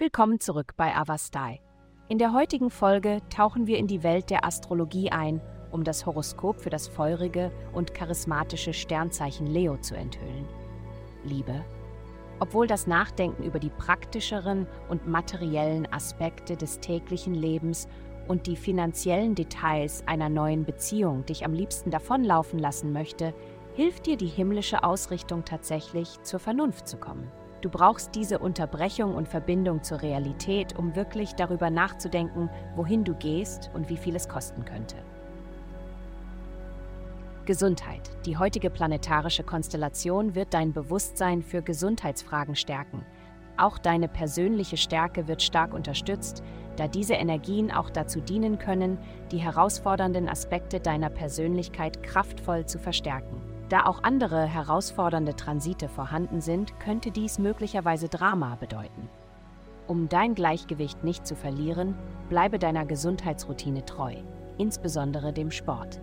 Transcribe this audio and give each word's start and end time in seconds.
Willkommen 0.00 0.40
zurück 0.40 0.72
bei 0.78 0.96
Avastai. 0.96 1.60
In 2.08 2.16
der 2.16 2.32
heutigen 2.32 2.70
Folge 2.70 3.20
tauchen 3.28 3.66
wir 3.66 3.76
in 3.76 3.86
die 3.86 4.02
Welt 4.02 4.30
der 4.30 4.46
Astrologie 4.46 5.12
ein, 5.12 5.42
um 5.72 5.84
das 5.84 6.06
Horoskop 6.06 6.58
für 6.58 6.70
das 6.70 6.88
feurige 6.88 7.52
und 7.74 7.92
charismatische 7.92 8.72
Sternzeichen 8.72 9.46
Leo 9.46 9.76
zu 9.76 9.94
enthüllen. 9.94 10.48
Liebe. 11.22 11.66
Obwohl 12.38 12.66
das 12.66 12.86
Nachdenken 12.86 13.42
über 13.42 13.58
die 13.58 13.68
praktischeren 13.68 14.66
und 14.88 15.06
materiellen 15.06 15.86
Aspekte 15.92 16.56
des 16.56 16.80
täglichen 16.80 17.34
Lebens 17.34 17.86
und 18.26 18.46
die 18.46 18.56
finanziellen 18.56 19.34
Details 19.34 20.02
einer 20.06 20.30
neuen 20.30 20.64
Beziehung 20.64 21.26
dich 21.26 21.44
am 21.44 21.52
liebsten 21.52 21.90
davonlaufen 21.90 22.58
lassen 22.58 22.94
möchte, 22.94 23.34
hilft 23.74 24.06
dir 24.06 24.16
die 24.16 24.28
himmlische 24.28 24.82
Ausrichtung 24.82 25.44
tatsächlich, 25.44 26.22
zur 26.22 26.40
Vernunft 26.40 26.88
zu 26.88 26.96
kommen. 26.96 27.30
Du 27.60 27.68
brauchst 27.68 28.14
diese 28.14 28.38
Unterbrechung 28.38 29.14
und 29.14 29.28
Verbindung 29.28 29.82
zur 29.82 30.00
Realität, 30.00 30.78
um 30.78 30.96
wirklich 30.96 31.34
darüber 31.34 31.68
nachzudenken, 31.68 32.48
wohin 32.74 33.04
du 33.04 33.14
gehst 33.14 33.70
und 33.74 33.90
wie 33.90 33.98
viel 33.98 34.16
es 34.16 34.28
kosten 34.28 34.64
könnte. 34.64 34.96
Gesundheit. 37.44 38.10
Die 38.26 38.36
heutige 38.36 38.70
planetarische 38.70 39.42
Konstellation 39.42 40.34
wird 40.34 40.54
dein 40.54 40.72
Bewusstsein 40.72 41.42
für 41.42 41.62
Gesundheitsfragen 41.62 42.54
stärken. 42.54 43.04
Auch 43.56 43.76
deine 43.76 44.08
persönliche 44.08 44.76
Stärke 44.76 45.28
wird 45.28 45.42
stark 45.42 45.74
unterstützt, 45.74 46.42
da 46.76 46.88
diese 46.88 47.14
Energien 47.14 47.70
auch 47.70 47.90
dazu 47.90 48.20
dienen 48.20 48.58
können, 48.58 48.98
die 49.32 49.38
herausfordernden 49.38 50.28
Aspekte 50.28 50.80
deiner 50.80 51.10
Persönlichkeit 51.10 52.02
kraftvoll 52.02 52.64
zu 52.64 52.78
verstärken. 52.78 53.49
Da 53.70 53.86
auch 53.86 54.02
andere 54.02 54.46
herausfordernde 54.46 55.36
Transite 55.36 55.88
vorhanden 55.88 56.40
sind, 56.40 56.78
könnte 56.80 57.12
dies 57.12 57.38
möglicherweise 57.38 58.08
Drama 58.08 58.56
bedeuten. 58.56 59.08
Um 59.86 60.08
dein 60.08 60.34
Gleichgewicht 60.34 61.04
nicht 61.04 61.24
zu 61.24 61.36
verlieren, 61.36 61.94
bleibe 62.28 62.58
deiner 62.58 62.84
Gesundheitsroutine 62.84 63.84
treu, 63.84 64.16
insbesondere 64.58 65.32
dem 65.32 65.52
Sport. 65.52 66.00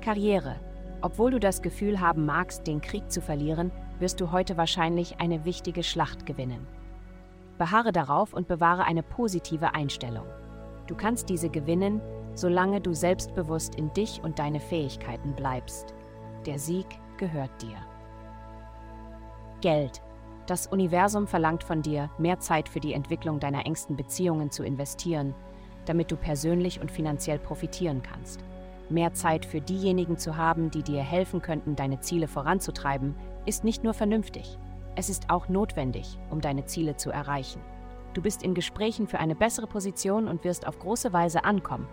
Karriere. 0.00 0.56
Obwohl 1.02 1.30
du 1.30 1.38
das 1.38 1.60
Gefühl 1.60 2.00
haben 2.00 2.24
magst, 2.24 2.66
den 2.66 2.80
Krieg 2.80 3.12
zu 3.12 3.20
verlieren, 3.20 3.70
wirst 3.98 4.18
du 4.22 4.32
heute 4.32 4.56
wahrscheinlich 4.56 5.20
eine 5.20 5.44
wichtige 5.44 5.82
Schlacht 5.82 6.24
gewinnen. 6.24 6.66
Beharre 7.58 7.92
darauf 7.92 8.32
und 8.32 8.48
bewahre 8.48 8.84
eine 8.84 9.02
positive 9.02 9.74
Einstellung. 9.74 10.26
Du 10.86 10.94
kannst 10.94 11.28
diese 11.28 11.50
gewinnen, 11.50 12.00
solange 12.34 12.80
du 12.80 12.94
selbstbewusst 12.94 13.74
in 13.74 13.92
dich 13.92 14.22
und 14.22 14.38
deine 14.38 14.60
Fähigkeiten 14.60 15.34
bleibst. 15.34 15.94
Der 16.48 16.58
Sieg 16.58 16.86
gehört 17.18 17.50
dir. 17.60 17.76
Geld. 19.60 20.00
Das 20.46 20.66
Universum 20.66 21.26
verlangt 21.26 21.62
von 21.62 21.82
dir, 21.82 22.08
mehr 22.16 22.40
Zeit 22.40 22.70
für 22.70 22.80
die 22.80 22.94
Entwicklung 22.94 23.38
deiner 23.38 23.66
engsten 23.66 23.96
Beziehungen 23.96 24.50
zu 24.50 24.64
investieren, 24.64 25.34
damit 25.84 26.10
du 26.10 26.16
persönlich 26.16 26.80
und 26.80 26.90
finanziell 26.90 27.38
profitieren 27.38 28.00
kannst. 28.02 28.42
Mehr 28.88 29.12
Zeit 29.12 29.44
für 29.44 29.60
diejenigen 29.60 30.16
zu 30.16 30.38
haben, 30.38 30.70
die 30.70 30.82
dir 30.82 31.02
helfen 31.02 31.42
könnten, 31.42 31.76
deine 31.76 32.00
Ziele 32.00 32.28
voranzutreiben, 32.28 33.14
ist 33.44 33.62
nicht 33.62 33.84
nur 33.84 33.92
vernünftig, 33.92 34.56
es 34.96 35.10
ist 35.10 35.28
auch 35.28 35.50
notwendig, 35.50 36.18
um 36.30 36.40
deine 36.40 36.64
Ziele 36.64 36.96
zu 36.96 37.10
erreichen. 37.10 37.60
Du 38.14 38.22
bist 38.22 38.42
in 38.42 38.54
Gesprächen 38.54 39.06
für 39.06 39.18
eine 39.18 39.34
bessere 39.34 39.66
Position 39.66 40.26
und 40.26 40.44
wirst 40.44 40.66
auf 40.66 40.78
große 40.78 41.12
Weise 41.12 41.44
ankommen. 41.44 41.86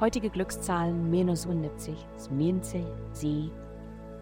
Heutige 0.00 0.30
Glückszahlen 0.30 1.10
minus 1.10 1.42
70, 1.42 1.94
20, 2.16 2.84
sie 3.12 3.52